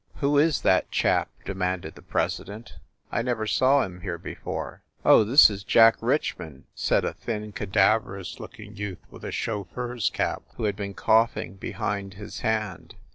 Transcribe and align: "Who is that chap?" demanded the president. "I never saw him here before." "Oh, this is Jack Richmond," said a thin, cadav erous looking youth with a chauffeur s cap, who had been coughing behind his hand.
"Who 0.15 0.39
is 0.39 0.61
that 0.63 0.89
chap?" 0.89 1.29
demanded 1.45 1.93
the 1.93 2.01
president. 2.01 2.79
"I 3.11 3.21
never 3.21 3.45
saw 3.45 3.83
him 3.83 4.01
here 4.01 4.17
before." 4.17 4.81
"Oh, 5.05 5.23
this 5.23 5.47
is 5.47 5.63
Jack 5.63 5.95
Richmond," 6.01 6.63
said 6.73 7.05
a 7.05 7.13
thin, 7.13 7.51
cadav 7.51 8.05
erous 8.05 8.39
looking 8.39 8.75
youth 8.75 9.05
with 9.11 9.23
a 9.23 9.31
chauffeur 9.31 9.93
s 9.95 10.09
cap, 10.09 10.41
who 10.55 10.63
had 10.63 10.75
been 10.75 10.95
coughing 10.95 11.53
behind 11.53 12.15
his 12.15 12.39
hand. 12.39 12.95